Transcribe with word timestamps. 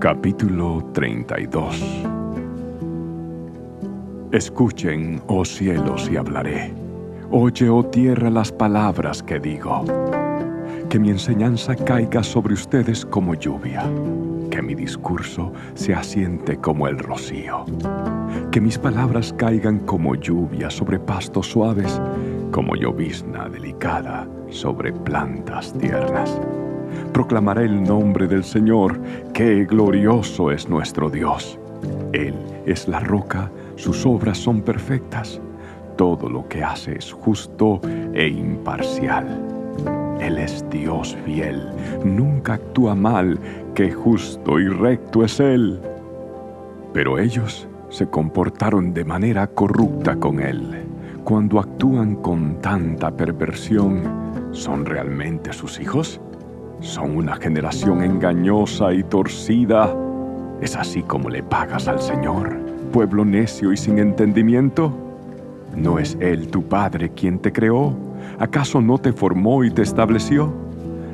Capítulo 0.00 0.90
32 0.92 2.04
Escuchen, 4.32 5.22
oh 5.28 5.44
cielos, 5.44 6.10
y 6.10 6.16
hablaré. 6.16 6.74
Oye, 7.30 7.68
oh 7.68 7.84
tierra, 7.84 8.28
las 8.30 8.52
palabras 8.52 9.22
que 9.22 9.38
digo. 9.38 9.84
Que 10.90 10.98
mi 10.98 11.10
enseñanza 11.10 11.74
caiga 11.76 12.22
sobre 12.22 12.54
ustedes 12.54 13.06
como 13.06 13.34
lluvia. 13.34 13.84
Que 14.50 14.60
mi 14.60 14.74
discurso 14.74 15.52
se 15.74 15.94
asiente 15.94 16.56
como 16.56 16.88
el 16.88 16.98
rocío. 16.98 17.64
Que 18.50 18.60
mis 18.60 18.78
palabras 18.78 19.32
caigan 19.32 19.78
como 19.80 20.16
lluvia 20.16 20.68
sobre 20.68 20.98
pastos 20.98 21.46
suaves, 21.46 22.00
como 22.50 22.74
llovizna 22.74 23.48
delicada 23.48 24.28
sobre 24.50 24.92
plantas 24.92 25.72
tiernas. 25.78 26.38
Proclamaré 27.12 27.64
el 27.64 27.82
nombre 27.82 28.26
del 28.26 28.44
Señor, 28.44 29.00
que 29.32 29.64
glorioso 29.64 30.50
es 30.50 30.68
nuestro 30.68 31.10
Dios. 31.10 31.58
Él 32.12 32.34
es 32.66 32.88
la 32.88 33.00
roca 33.00 33.50
sus 33.76 34.06
obras 34.06 34.38
son 34.38 34.62
perfectas, 34.62 35.40
todo 35.96 36.28
lo 36.28 36.48
que 36.48 36.62
hace 36.62 36.96
es 36.96 37.12
justo 37.12 37.80
e 38.12 38.28
imparcial. 38.28 39.26
Él 40.20 40.38
es 40.38 40.64
Dios 40.70 41.16
fiel, 41.24 41.68
nunca 42.04 42.54
actúa 42.54 42.94
mal, 42.94 43.38
que 43.74 43.90
justo 43.90 44.60
y 44.60 44.68
recto 44.68 45.24
es 45.24 45.40
Él. 45.40 45.80
Pero 46.92 47.18
ellos 47.18 47.66
se 47.88 48.06
comportaron 48.06 48.94
de 48.94 49.04
manera 49.04 49.48
corrupta 49.48 50.16
con 50.16 50.40
Él. 50.40 50.84
Cuando 51.24 51.58
actúan 51.58 52.16
con 52.16 52.60
tanta 52.60 53.10
perversión, 53.10 54.02
¿son 54.52 54.86
realmente 54.86 55.52
sus 55.52 55.80
hijos? 55.80 56.20
¿Son 56.80 57.16
una 57.16 57.36
generación 57.36 58.02
engañosa 58.02 58.92
y 58.92 59.02
torcida? 59.02 59.94
¿Es 60.60 60.76
así 60.76 61.02
como 61.02 61.30
le 61.30 61.42
pagas 61.42 61.88
al 61.88 62.00
Señor? 62.00 62.64
pueblo 62.94 63.24
necio 63.24 63.72
y 63.72 63.76
sin 63.76 63.98
entendimiento? 63.98 64.92
¿No 65.76 65.98
es 65.98 66.16
Él 66.20 66.46
tu 66.46 66.62
Padre 66.62 67.10
quien 67.10 67.40
te 67.40 67.52
creó? 67.52 67.92
¿Acaso 68.38 68.80
no 68.80 68.98
te 68.98 69.12
formó 69.12 69.64
y 69.64 69.70
te 69.72 69.82
estableció? 69.82 70.54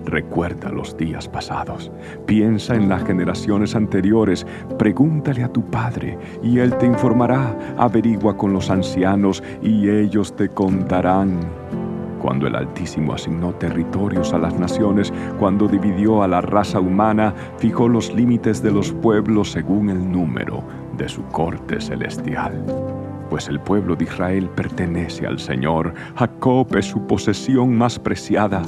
Recuerda 0.04 0.68
los 0.68 0.94
días 0.94 1.26
pasados, 1.26 1.90
piensa 2.26 2.74
en 2.74 2.90
las 2.90 3.02
generaciones 3.04 3.74
anteriores, 3.74 4.46
pregúntale 4.78 5.42
a 5.42 5.48
tu 5.48 5.62
Padre 5.70 6.18
y 6.42 6.58
Él 6.58 6.76
te 6.76 6.84
informará, 6.84 7.56
averigua 7.78 8.36
con 8.36 8.52
los 8.52 8.68
ancianos 8.68 9.42
y 9.62 9.88
ellos 9.88 10.36
te 10.36 10.50
contarán. 10.50 11.38
Cuando 12.20 12.46
el 12.46 12.54
Altísimo 12.54 13.14
asignó 13.14 13.54
territorios 13.54 14.34
a 14.34 14.38
las 14.38 14.58
naciones, 14.58 15.10
cuando 15.38 15.66
dividió 15.66 16.22
a 16.22 16.28
la 16.28 16.42
raza 16.42 16.78
humana, 16.78 17.34
fijó 17.56 17.88
los 17.88 18.12
límites 18.14 18.62
de 18.62 18.70
los 18.70 18.92
pueblos 18.92 19.52
según 19.52 19.88
el 19.88 20.12
número 20.12 20.62
de 20.98 21.08
su 21.08 21.22
corte 21.24 21.80
celestial. 21.80 22.62
Pues 23.30 23.48
el 23.48 23.58
pueblo 23.58 23.96
de 23.96 24.04
Israel 24.04 24.50
pertenece 24.54 25.26
al 25.26 25.38
Señor, 25.38 25.94
Jacob 26.16 26.76
es 26.76 26.86
su 26.86 27.06
posesión 27.06 27.74
más 27.78 27.98
preciada. 27.98 28.62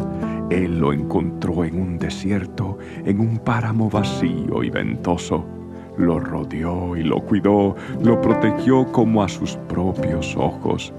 Él 0.49 0.79
lo 0.79 0.95
encontró 0.95 1.65
en 1.65 1.79
un 1.79 1.99
desierto, 1.99 2.79
en 3.05 3.21
un 3.21 3.39
páramo 3.39 3.91
vacío 3.91 4.63
y 4.63 4.71
ventoso. 4.71 5.45
Lo 5.99 6.19
rodeó 6.21 6.97
y 6.97 7.03
lo 7.03 7.21
cuidó, 7.21 7.77
lo 8.03 8.19
protegió 8.23 8.91
como 8.93 9.23
a 9.23 9.29
sus 9.29 9.57
propios 9.69 10.35
ojos 10.39 10.95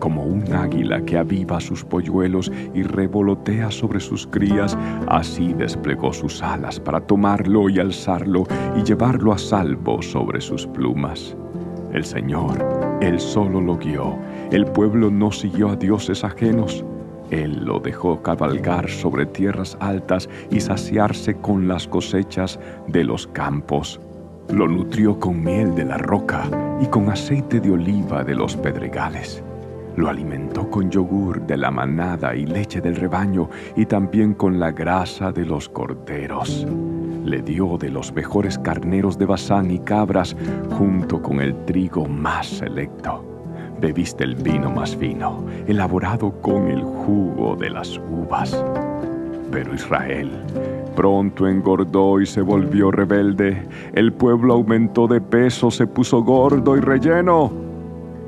como 0.00 0.24
un 0.24 0.52
águila 0.52 1.04
que 1.04 1.18
aviva 1.18 1.60
sus 1.60 1.84
polluelos 1.84 2.50
y 2.74 2.82
revolotea 2.82 3.70
sobre 3.70 4.00
sus 4.00 4.26
crías, 4.26 4.76
así 5.06 5.52
desplegó 5.52 6.12
sus 6.12 6.42
alas 6.42 6.80
para 6.80 7.00
tomarlo 7.00 7.68
y 7.68 7.78
alzarlo 7.78 8.44
y 8.76 8.82
llevarlo 8.82 9.32
a 9.32 9.38
salvo 9.38 10.02
sobre 10.02 10.40
sus 10.40 10.66
plumas. 10.66 11.36
El 11.92 12.04
Señor, 12.04 12.98
Él 13.00 13.20
solo 13.20 13.60
lo 13.60 13.76
guió, 13.76 14.16
el 14.50 14.64
pueblo 14.64 15.10
no 15.10 15.30
siguió 15.30 15.70
a 15.70 15.76
dioses 15.76 16.24
ajenos. 16.24 16.84
Él 17.30 17.64
lo 17.64 17.78
dejó 17.78 18.22
cabalgar 18.22 18.88
sobre 18.88 19.26
tierras 19.26 19.76
altas 19.80 20.28
y 20.50 20.60
saciarse 20.60 21.34
con 21.34 21.68
las 21.68 21.86
cosechas 21.86 22.58
de 22.88 23.04
los 23.04 23.28
campos. 23.28 24.00
Lo 24.52 24.66
nutrió 24.66 25.20
con 25.20 25.44
miel 25.44 25.76
de 25.76 25.84
la 25.84 25.98
roca 25.98 26.48
y 26.80 26.86
con 26.86 27.08
aceite 27.08 27.60
de 27.60 27.70
oliva 27.70 28.24
de 28.24 28.34
los 28.34 28.56
pedregales 28.56 29.44
lo 30.00 30.08
alimentó 30.08 30.68
con 30.70 30.90
yogur 30.90 31.46
de 31.46 31.58
la 31.58 31.70
manada 31.70 32.34
y 32.34 32.46
leche 32.46 32.80
del 32.80 32.96
rebaño 32.96 33.50
y 33.76 33.84
también 33.84 34.32
con 34.34 34.58
la 34.58 34.72
grasa 34.72 35.30
de 35.30 35.44
los 35.44 35.68
corderos. 35.68 36.66
Le 37.24 37.42
dio 37.42 37.76
de 37.76 37.90
los 37.90 38.12
mejores 38.12 38.58
carneros 38.58 39.18
de 39.18 39.26
Bazán 39.26 39.70
y 39.70 39.78
cabras 39.78 40.34
junto 40.78 41.20
con 41.20 41.40
el 41.40 41.54
trigo 41.66 42.06
más 42.06 42.46
selecto. 42.46 43.24
Bebiste 43.78 44.24
el 44.24 44.36
vino 44.36 44.70
más 44.70 44.96
fino, 44.96 45.44
elaborado 45.66 46.32
con 46.40 46.68
el 46.68 46.82
jugo 46.82 47.56
de 47.56 47.70
las 47.70 47.98
uvas. 47.98 48.64
Pero 49.50 49.74
Israel 49.74 50.30
pronto 50.96 51.46
engordó 51.46 52.20
y 52.20 52.26
se 52.26 52.40
volvió 52.40 52.90
rebelde. 52.90 53.66
El 53.92 54.12
pueblo 54.12 54.54
aumentó 54.54 55.06
de 55.06 55.20
peso, 55.20 55.70
se 55.70 55.86
puso 55.86 56.22
gordo 56.22 56.76
y 56.76 56.80
relleno. 56.80 57.50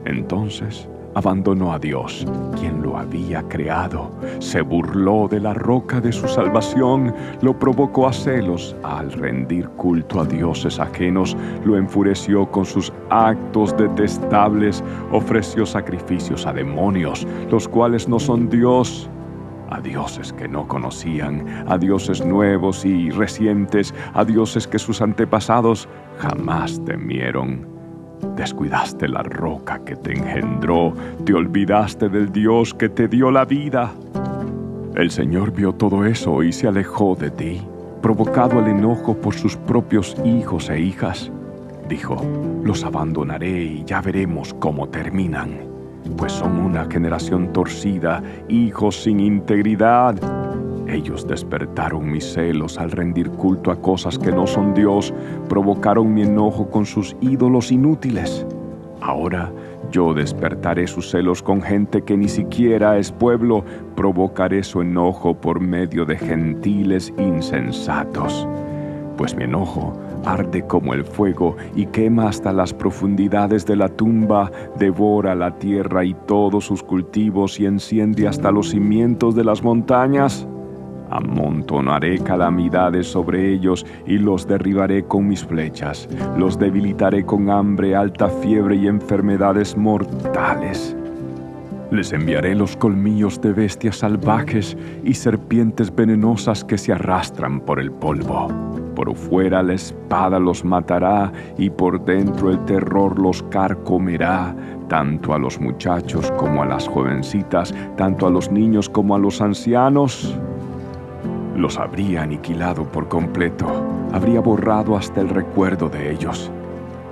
Entonces 0.05 0.89
abandonó 1.15 1.73
a 1.73 1.79
Dios, 1.79 2.27
quien 2.59 2.83
lo 2.83 2.97
había 2.97 3.43
creado, 3.49 4.11
se 4.39 4.61
burló 4.61 5.29
de 5.29 5.41
la 5.41 5.55
roca 5.55 6.01
de 6.01 6.13
su 6.13 6.29
salvación, 6.29 7.15
lo 7.41 7.59
provocó 7.59 8.09
a 8.09 8.13
celos. 8.13 8.77
Al 8.83 9.13
rendir 9.13 9.69
culto 9.71 10.21
a 10.21 10.25
dioses 10.25 10.79
ajenos, 10.79 11.37
lo 11.65 11.77
enfureció 11.77 12.51
con 12.51 12.65
sus 12.65 12.93
actos 13.11 13.77
detestables, 13.77 14.83
ofreció 15.11 15.67
sacrificios 15.67 16.47
a 16.47 16.53
demonios, 16.53 17.27
los 17.51 17.69
cuales 17.69 18.09
no 18.09 18.19
son 18.19 18.49
Dios, 18.49 19.09
a 19.71 19.81
dioses 19.81 20.33
que 20.33 20.49
no 20.49 20.69
conocían, 20.69 21.65
a 21.67 21.79
dioses 21.79 22.25
nuevos 22.25 22.85
y 22.85 23.11
recientes, 23.11 23.95
a 24.13 24.25
dioses 24.25 24.67
que 24.67 24.79
sus 24.79 25.01
antepasados 25.01 25.89
jamás 26.19 26.83
temieron 26.85 27.72
Descuidaste 28.37 29.09
la 29.09 29.23
roca 29.23 29.81
que 29.85 29.97
te 29.97 30.13
engendró, 30.13 30.95
te 31.25 31.35
olvidaste 31.35 32.09
del 32.09 32.33
Dios 32.33 32.73
que 32.73 32.89
te 32.89 33.09
dio 33.09 33.31
la 33.31 33.45
vida. 33.45 33.93
El 34.95 35.11
Señor 35.11 35.53
vio 35.53 35.73
todo 35.73 36.05
eso 36.05 36.43
y 36.43 36.53
se 36.53 36.69
alejó 36.69 37.15
de 37.15 37.31
ti, 37.31 37.63
provocado 38.01 38.59
al 38.59 38.69
enojo 38.69 39.15
por 39.15 39.35
sus 39.35 39.57
propios 39.57 40.17
hijos 40.25 40.71
e 40.71 40.81
hijas. 40.81 41.31
Dijo, 41.89 42.17
los 42.63 42.85
abandonaré 42.85 43.65
y 43.65 43.85
ya 43.85 44.01
veremos 44.01 44.55
cómo 44.55 44.89
terminan, 44.89 45.59
pues 46.17 46.33
son 46.33 46.59
una 46.59 46.87
generación 46.87 47.53
torcida, 47.53 48.23
hijos 48.49 49.03
sin 49.03 49.21
integridad 49.21 50.42
ellos 50.93 51.27
despertaron 51.27 52.11
mis 52.11 52.33
celos 52.33 52.79
al 52.79 52.91
rendir 52.91 53.31
culto 53.31 53.71
a 53.71 53.81
cosas 53.81 54.19
que 54.19 54.33
no 54.33 54.47
son 54.47 54.75
Dios, 54.75 55.13
provocaron 55.49 56.13
mi 56.13 56.23
enojo 56.23 56.71
con 56.71 56.87
sus 56.87 57.17
ídolos 57.21 57.73
inútiles. 57.73 58.47
Ahora 59.01 59.53
yo 59.91 60.15
despertaré 60.15 60.87
sus 60.87 61.11
celos 61.11 61.43
con 61.43 61.61
gente 61.61 62.03
que 62.03 62.17
ni 62.17 62.29
siquiera 62.29 62.99
es 62.99 63.11
pueblo, 63.11 63.65
provocaré 63.97 64.63
su 64.63 64.81
enojo 64.81 65.35
por 65.35 65.61
medio 65.61 66.05
de 66.05 66.17
gentiles 66.17 67.13
insensatos. 67.19 68.47
Pues 69.17 69.37
mi 69.37 69.45
enojo 69.45 69.93
arde 70.25 70.67
como 70.67 70.95
el 70.95 71.05
fuego 71.05 71.57
y 71.75 71.87
quema 71.87 72.29
hasta 72.29 72.53
las 72.53 72.73
profundidades 72.73 73.67
de 73.67 73.77
la 73.77 73.89
tumba, 73.89 74.51
devora 74.79 75.35
la 75.35 75.59
tierra 75.59 76.05
y 76.05 76.15
todos 76.27 76.65
sus 76.65 76.83
cultivos 76.83 77.59
y 77.61 77.67
enciende 77.67 78.29
hasta 78.29 78.51
los 78.51 78.71
cimientos 78.71 79.35
de 79.35 79.45
las 79.45 79.63
montañas. 79.63 80.47
Amontonaré 81.13 82.19
calamidades 82.21 83.07
sobre 83.07 83.53
ellos 83.53 83.85
y 84.07 84.17
los 84.17 84.49
derribaré 84.49 85.05
con 85.05 85.29
mis 85.29 85.45
flechas. 85.45 86.09
Los 86.39 86.59
debilitaré 86.59 87.27
con 87.27 87.51
hambre, 87.51 87.95
alta 87.95 88.29
fiebre 88.29 88.77
y 88.77 88.87
enfermedades 88.87 89.77
mortales. 89.77 90.97
Les 91.91 92.15
enviaré 92.15 92.55
los 92.55 92.79
colmillos 92.79 93.39
de 93.43 93.53
bestias 93.53 93.97
salvajes 93.97 94.75
y 95.05 95.13
serpientes 95.13 95.95
venenosas 95.95 96.65
que 96.65 96.79
se 96.79 96.95
arrastran 96.95 97.61
por 97.61 97.79
el 97.79 97.93
polvo. 97.93 98.49
Por 98.95 99.15
fuera 99.15 99.63
la 99.63 99.75
espada 99.75 100.39
los 100.39 100.65
matará 100.65 101.31
y 101.59 101.69
por 101.69 102.03
dentro 102.07 102.51
el 102.51 102.65
terror 102.65 103.19
los 103.19 103.43
carcomerá, 103.51 104.57
tanto 104.89 105.35
a 105.35 105.39
los 105.39 105.61
muchachos 105.61 106.31
como 106.39 106.63
a 106.63 106.67
las 106.67 106.89
jovencitas, 106.89 107.75
tanto 107.99 108.27
a 108.27 108.31
los 108.31 108.51
niños 108.51 108.89
como 108.89 109.15
a 109.15 109.19
los 109.19 109.43
ancianos 109.43 110.35
los 111.63 111.79
habría 111.79 112.23
aniquilado 112.23 112.85
por 112.85 113.07
completo, 113.09 113.67
habría 114.13 114.41
borrado 114.41 114.97
hasta 114.97 115.21
el 115.21 115.29
recuerdo 115.29 115.89
de 115.89 116.11
ellos. 116.11 116.51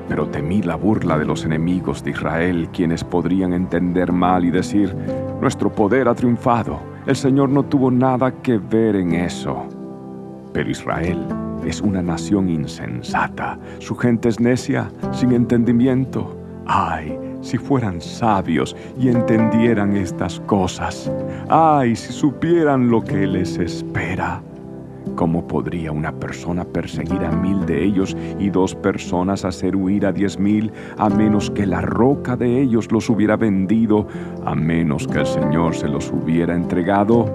Pero 0.09 0.27
temí 0.27 0.61
la 0.61 0.75
burla 0.75 1.17
de 1.17 1.25
los 1.25 1.45
enemigos 1.45 2.03
de 2.03 2.11
Israel, 2.11 2.69
quienes 2.73 3.05
podrían 3.05 3.53
entender 3.53 4.11
mal 4.11 4.45
y 4.45 4.51
decir, 4.51 4.93
nuestro 5.41 5.71
poder 5.71 6.09
ha 6.09 6.17
triunfado, 6.17 6.81
el 7.07 7.15
Señor 7.15 7.49
no 7.49 7.63
tuvo 7.63 7.93
nada 7.93 8.33
que 8.43 8.59
ver 8.59 8.97
en 8.97 9.15
eso. 9.15 9.69
Pero 10.53 10.69
Israel 10.69 11.25
es 11.65 11.81
una 11.81 12.03
nación 12.03 12.49
insensata, 12.49 13.57
su 13.79 13.95
gente 13.95 14.29
es 14.29 14.41
necia, 14.41 14.91
sin 15.13 15.31
entendimiento. 15.31 16.37
Ay, 16.67 17.17
si 17.41 17.59
fueran 17.59 18.01
sabios 18.01 18.77
y 18.99 19.09
entendieran 19.09 19.97
estas 19.97 20.41
cosas. 20.41 21.11
Ay, 21.49 21.97
si 21.97 22.13
supieran 22.13 22.91
lo 22.91 23.03
que 23.03 23.27
les 23.27 23.59
espera. 23.59 24.43
¿Cómo 25.17 25.47
podría 25.47 25.93
una 25.93 26.13
persona 26.13 26.65
perseguir 26.65 27.25
a 27.25 27.31
mil 27.31 27.65
de 27.67 27.83
ellos 27.83 28.17
y 28.39 28.51
dos 28.51 28.75
personas 28.75 29.45
hacer 29.45 29.75
huir 29.75 30.07
a 30.07 30.13
diez 30.13 30.39
mil, 30.39 30.71
a 30.99 31.09
menos 31.09 31.51
que 31.51 31.67
la 31.67 31.81
roca 31.81 32.37
de 32.37 32.61
ellos 32.61 32.93
los 32.93 33.09
hubiera 33.09 33.37
vendido, 33.37 34.07
a 34.45 34.55
menos 34.55 35.07
que 35.09 35.21
el 35.21 35.27
Señor 35.27 35.75
se 35.75 35.89
los 35.89 36.11
hubiera 36.11 36.55
entregado? 36.55 37.27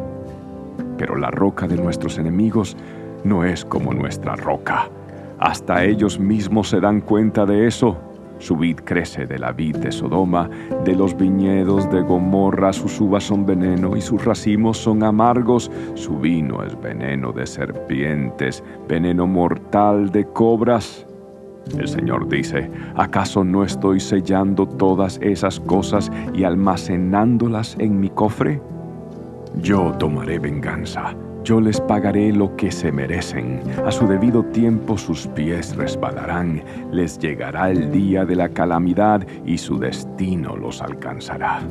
Pero 0.98 1.16
la 1.16 1.32
roca 1.32 1.68
de 1.68 1.78
nuestros 1.78 2.18
enemigos 2.18 2.78
no 3.24 3.44
es 3.44 3.66
como 3.66 3.94
nuestra 3.94 4.36
roca. 4.36 4.88
Hasta 5.40 5.84
ellos 5.84 6.20
mismos 6.20 6.70
se 6.70 6.80
dan 6.80 7.02
cuenta 7.02 7.46
de 7.46 7.68
eso. 7.68 7.98
Su 8.40 8.58
vid 8.58 8.80
crece 8.84 9.26
de 9.26 9.40
la 9.40 9.52
vid 9.52 9.78
de 9.78 9.92
Sodoma, 9.92 10.50
de 10.84 10.96
los 10.96 11.16
viñedos 11.16 11.90
de 11.90 12.02
Gomorra 12.02 12.74
sus 12.74 13.00
uvas 13.00 13.24
son 13.24 13.46
veneno 13.46 13.96
y 13.96 14.02
sus 14.02 14.24
racimos 14.24 14.78
son 14.78 15.04
amargos, 15.04 15.72
su 15.94 16.18
vino 16.18 16.64
es 16.64 16.80
veneno 16.82 17.32
de 17.32 17.46
serpientes, 17.48 18.64
veneno 18.88 19.26
mortal 19.26 20.12
de 20.12 20.26
cobras. 20.26 21.06
El 21.78 21.88
Señor 21.88 22.28
dice, 22.30 22.70
¿acaso 22.96 23.44
no 23.44 23.64
estoy 23.64 24.00
sellando 24.00 24.68
todas 24.68 25.18
esas 25.22 25.60
cosas 25.60 26.12
y 26.34 26.44
almacenándolas 26.44 27.76
en 27.80 28.00
mi 28.00 28.10
cofre? 28.10 28.62
Yo 29.62 29.92
tomaré 29.98 30.40
venganza 30.40 31.16
yo 31.46 31.62
les 31.62 31.80
pagaré 31.80 32.34
lo 32.34 32.56
que 32.56 32.72
se 32.72 32.92
merecen. 32.92 33.62
A 33.86 33.92
su 33.92 34.08
debido 34.08 34.44
tiempo 34.46 34.98
sus 34.98 35.28
pies 35.28 35.76
resbalarán. 35.76 36.64
Les 36.92 37.20
llegará 37.20 37.70
el 37.70 37.92
día 37.92 38.26
de 38.26 38.36
la 38.36 38.50
calamidad 38.50 39.26
y 39.46 39.60
su 39.60 39.78
destino 39.78 40.58
los 40.58 40.82
alcanzará. 40.82 41.62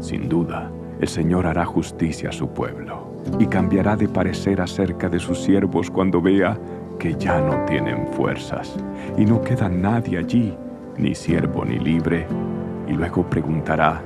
Sin 0.00 0.28
duda, 0.28 0.68
el 1.00 1.06
Señor 1.06 1.46
hará 1.46 1.64
justicia 1.64 2.30
a 2.30 2.32
su 2.32 2.48
pueblo 2.48 3.22
y 3.38 3.46
cambiará 3.46 3.94
de 3.94 4.08
parecer 4.08 4.60
acerca 4.60 5.08
de 5.08 5.20
sus 5.20 5.44
siervos 5.44 5.92
cuando 5.92 6.20
vea 6.20 6.58
que 6.98 7.14
ya 7.14 7.40
no 7.40 7.64
tienen 7.66 8.08
fuerzas 8.08 8.74
y 9.16 9.24
no 9.24 9.40
queda 9.42 9.68
nadie 9.68 10.18
allí, 10.18 10.58
ni 10.96 11.14
siervo 11.14 11.64
ni 11.64 11.78
libre. 11.78 12.26
Y 12.88 12.94
luego 12.94 13.22
preguntará, 13.30 14.02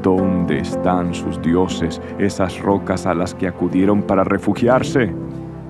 ¿Dónde 0.00 0.60
están 0.60 1.12
sus 1.14 1.40
dioses, 1.42 2.00
esas 2.18 2.60
rocas 2.60 3.06
a 3.06 3.14
las 3.14 3.34
que 3.34 3.48
acudieron 3.48 4.02
para 4.02 4.24
refugiarse? 4.24 5.12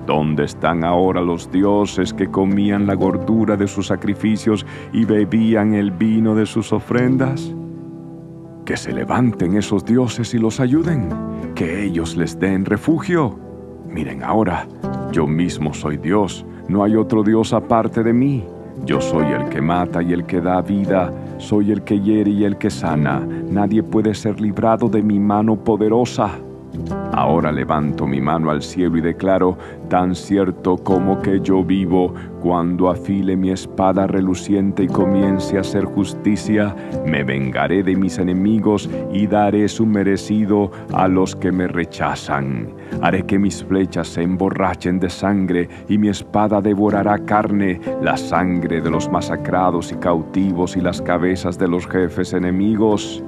¿Dónde 0.05 0.43
están 0.43 0.83
ahora 0.83 1.21
los 1.21 1.51
dioses 1.51 2.13
que 2.13 2.27
comían 2.27 2.85
la 2.85 2.93
gordura 2.93 3.55
de 3.55 3.67
sus 3.67 3.87
sacrificios 3.87 4.65
y 4.91 5.05
bebían 5.05 5.73
el 5.73 5.91
vino 5.91 6.35
de 6.35 6.45
sus 6.45 6.73
ofrendas? 6.73 7.53
Que 8.65 8.77
se 8.77 8.93
levanten 8.93 9.57
esos 9.57 9.83
dioses 9.85 10.33
y 10.33 10.37
los 10.37 10.59
ayuden, 10.59 11.09
que 11.55 11.83
ellos 11.83 12.15
les 12.15 12.37
den 12.37 12.65
refugio. 12.65 13.39
Miren 13.89 14.23
ahora, 14.23 14.67
yo 15.11 15.25
mismo 15.27 15.73
soy 15.73 15.97
Dios, 15.97 16.45
no 16.67 16.83
hay 16.83 16.95
otro 16.95 17.23
Dios 17.23 17.53
aparte 17.53 18.03
de 18.03 18.13
mí. 18.13 18.45
Yo 18.85 18.99
soy 18.99 19.27
el 19.27 19.47
que 19.49 19.61
mata 19.61 20.03
y 20.03 20.11
el 20.11 20.25
que 20.25 20.41
da 20.41 20.61
vida, 20.61 21.13
soy 21.37 21.71
el 21.71 21.83
que 21.83 21.99
hiere 22.01 22.29
y 22.31 22.43
el 22.43 22.57
que 22.57 22.69
sana. 22.69 23.19
Nadie 23.19 23.81
puede 23.81 24.13
ser 24.13 24.41
librado 24.41 24.89
de 24.89 25.01
mi 25.01 25.19
mano 25.19 25.55
poderosa. 25.55 26.31
Ahora 27.23 27.53
levanto 27.53 28.05
mi 28.05 28.19
mano 28.19 28.51
al 28.51 28.61
cielo 28.61 28.97
y 28.97 29.01
declaro, 29.01 29.57
tan 29.87 30.13
cierto 30.13 30.75
como 30.75 31.21
que 31.21 31.39
yo 31.39 31.63
vivo, 31.63 32.13
cuando 32.41 32.89
afile 32.89 33.37
mi 33.37 33.49
espada 33.49 34.07
reluciente 34.07 34.83
y 34.83 34.87
comience 34.87 35.55
a 35.55 35.61
hacer 35.61 35.85
justicia, 35.85 36.75
me 37.05 37.23
vengaré 37.23 37.81
de 37.81 37.95
mis 37.95 38.17
enemigos 38.17 38.89
y 39.13 39.25
daré 39.27 39.69
su 39.69 39.85
merecido 39.85 40.69
a 40.91 41.07
los 41.07 41.33
que 41.33 41.53
me 41.53 41.65
rechazan. 41.65 42.73
Haré 43.01 43.23
que 43.23 43.39
mis 43.39 43.63
flechas 43.63 44.09
se 44.09 44.21
emborrachen 44.21 44.99
de 44.99 45.09
sangre 45.09 45.69
y 45.87 45.97
mi 45.97 46.09
espada 46.09 46.59
devorará 46.59 47.19
carne, 47.19 47.79
la 48.01 48.17
sangre 48.17 48.81
de 48.81 48.91
los 48.91 49.09
masacrados 49.09 49.93
y 49.93 49.95
cautivos 49.95 50.75
y 50.75 50.81
las 50.81 51.01
cabezas 51.01 51.57
de 51.57 51.69
los 51.69 51.87
jefes 51.87 52.33
enemigos. 52.33 53.23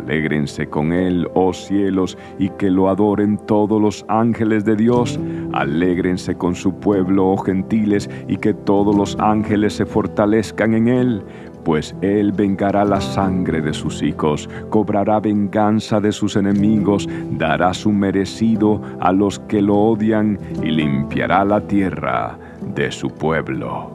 Alégrense 0.00 0.66
con 0.66 0.92
él, 0.92 1.28
oh 1.34 1.52
cielos, 1.52 2.16
y 2.38 2.48
que 2.50 2.70
lo 2.70 2.88
adoren 2.88 3.38
todos 3.46 3.80
los 3.80 4.04
ángeles 4.08 4.64
de 4.64 4.76
Dios. 4.76 5.18
Alégrense 5.52 6.34
con 6.34 6.54
su 6.54 6.74
pueblo, 6.74 7.28
oh 7.28 7.36
gentiles, 7.36 8.08
y 8.28 8.36
que 8.36 8.54
todos 8.54 8.94
los 8.96 9.16
ángeles 9.18 9.74
se 9.74 9.86
fortalezcan 9.86 10.74
en 10.74 10.88
él. 10.88 11.22
Pues 11.64 11.94
él 12.00 12.32
vengará 12.32 12.84
la 12.84 13.00
sangre 13.00 13.60
de 13.60 13.74
sus 13.74 14.02
hijos, 14.02 14.48
cobrará 14.70 15.20
venganza 15.20 16.00
de 16.00 16.10
sus 16.10 16.36
enemigos, 16.36 17.06
dará 17.32 17.74
su 17.74 17.92
merecido 17.92 18.80
a 19.00 19.12
los 19.12 19.38
que 19.40 19.60
lo 19.60 19.76
odian 19.76 20.38
y 20.62 20.70
limpiará 20.70 21.44
la 21.44 21.60
tierra 21.60 22.38
de 22.74 22.90
su 22.90 23.10
pueblo. 23.10 23.90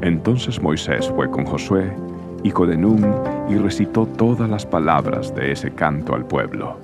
Entonces 0.00 0.62
Moisés 0.62 1.12
fue 1.14 1.30
con 1.30 1.44
Josué 1.44 1.92
hijo 2.42 2.66
de 2.66 2.76
Nun, 2.76 3.04
y 3.48 3.56
recitó 3.56 4.06
todas 4.06 4.48
las 4.48 4.64
palabras 4.66 5.34
de 5.34 5.52
ese 5.52 5.70
canto 5.70 6.14
al 6.14 6.24
pueblo. 6.24 6.76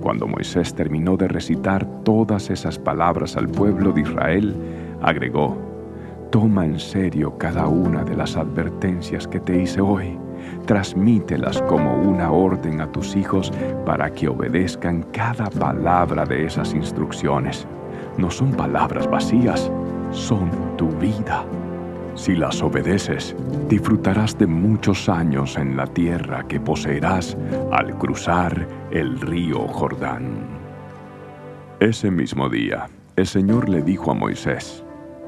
Cuando 0.00 0.26
Moisés 0.26 0.74
terminó 0.74 1.16
de 1.16 1.28
recitar 1.28 1.86
todas 2.04 2.50
esas 2.50 2.78
palabras 2.78 3.36
al 3.36 3.48
pueblo 3.48 3.92
de 3.92 4.02
Israel, 4.02 4.54
agregó, 5.00 5.56
Toma 6.30 6.66
en 6.66 6.80
serio 6.80 7.38
cada 7.38 7.68
una 7.68 8.04
de 8.04 8.16
las 8.16 8.36
advertencias 8.36 9.28
que 9.28 9.40
te 9.40 9.62
hice 9.62 9.80
hoy, 9.80 10.18
transmítelas 10.66 11.62
como 11.62 11.94
una 11.96 12.32
orden 12.32 12.80
a 12.80 12.90
tus 12.90 13.14
hijos 13.14 13.52
para 13.86 14.10
que 14.10 14.28
obedezcan 14.28 15.04
cada 15.12 15.48
palabra 15.48 16.24
de 16.24 16.44
esas 16.44 16.74
instrucciones. 16.74 17.66
No 18.18 18.30
son 18.30 18.52
palabras 18.52 19.08
vacías, 19.08 19.70
son 20.10 20.50
tu 20.76 20.88
vida. 20.98 21.44
Si 22.14 22.36
las 22.36 22.62
obedeces, 22.62 23.34
disfrutarás 23.68 24.38
de 24.38 24.46
muchos 24.46 25.08
años 25.08 25.56
en 25.58 25.76
la 25.76 25.86
tierra 25.86 26.46
que 26.46 26.60
poseerás 26.60 27.36
al 27.72 27.98
cruzar 27.98 28.68
el 28.92 29.20
río 29.20 29.66
Jordán. 29.66 30.28
Ese 31.80 32.12
mismo 32.12 32.48
día, 32.48 32.88
el 33.16 33.26
Señor 33.26 33.68
le 33.68 33.82
dijo 33.82 34.12
a 34.12 34.14
Moisés, 34.14 34.84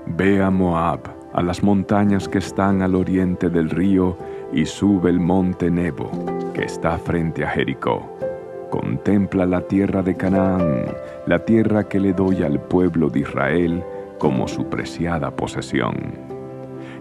Ve 0.07 0.41
a 0.41 0.51
Moab, 0.51 1.01
a 1.33 1.43
las 1.43 1.65
montañas 1.65 2.29
que 2.29 2.39
están 2.39 2.83
al 2.83 2.95
oriente 2.95 3.51
del 3.51 3.69
río, 3.69 4.17
y 4.53 4.65
sube 4.65 5.11
el 5.11 5.19
monte 5.19 5.69
Nebo, 5.69 6.09
que 6.55 6.63
está 6.63 6.99
frente 6.99 7.45
a 7.45 7.51
Jericó. 7.51 8.17
Contempla 8.71 9.45
la 9.45 9.61
tierra 9.63 10.03
de 10.03 10.17
Canaán, 10.17 10.85
la 11.27 11.45
tierra 11.45 11.89
que 11.89 11.99
le 11.99 12.13
doy 12.13 12.45
al 12.45 12.61
pueblo 12.61 13.11
de 13.11 13.21
Israel 13.21 13.83
como 14.19 14.47
su 14.47 14.69
preciada 14.69 15.31
posesión 15.33 16.26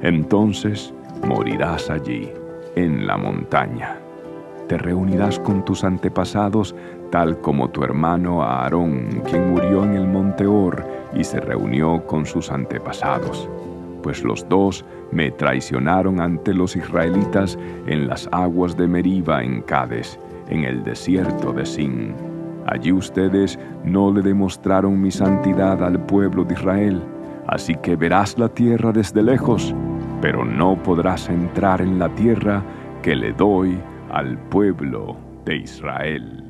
entonces 0.08 0.94
morirás 1.28 1.90
allí, 1.90 2.30
en 2.76 3.08
la 3.08 3.18
montaña. 3.18 3.98
Te 4.68 4.78
reunirás 4.78 5.40
con 5.40 5.66
tus 5.66 5.84
antepasados, 5.84 6.76
tal 7.10 7.40
como 7.42 7.70
tu 7.70 7.84
hermano 7.84 8.44
Aarón, 8.44 9.24
quien 9.28 9.52
murió 9.52 9.84
en 9.84 9.96
el 9.96 10.08
monte 10.08 10.46
Or 10.46 10.86
y 11.16 11.24
se 11.24 11.40
reunió 11.40 12.06
con 12.06 12.26
sus 12.26 12.52
antepasados. 12.52 13.50
Pues 14.04 14.24
los 14.24 14.48
dos 14.48 14.86
me 15.12 15.32
traicionaron 15.32 16.20
ante 16.20 16.54
los 16.54 16.76
israelitas 16.76 17.58
en 17.88 18.08
las 18.08 18.30
aguas 18.32 18.78
de 18.78 18.88
Meriba 18.88 19.44
en 19.44 19.62
Cades, 19.62 20.20
en 20.50 20.66
el 20.66 20.84
desierto 20.84 21.52
de 21.52 21.66
Sin. 21.66 22.14
Allí 22.68 22.92
ustedes 22.92 23.58
no 23.84 24.12
le 24.12 24.22
demostraron 24.22 25.02
mi 25.02 25.10
santidad 25.10 25.84
al 25.84 26.00
pueblo 26.06 26.44
de 26.44 26.54
Israel 26.54 27.02
Así 27.48 27.76
que 27.76 27.96
verás 27.96 28.38
la 28.40 28.50
tierra 28.50 28.92
desde 28.92 29.22
lejos, 29.22 29.74
pero 30.26 30.44
no 30.44 30.76
podrás 30.82 31.30
entrar 31.30 31.82
en 31.82 32.00
la 32.00 32.10
tierra 32.16 32.64
que 33.04 33.16
le 33.16 33.32
doy 33.34 33.78
al 34.12 34.40
pueblo 34.50 35.16
de 35.46 35.58
Israel. 35.58 36.45